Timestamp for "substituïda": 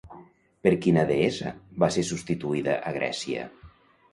2.09-2.79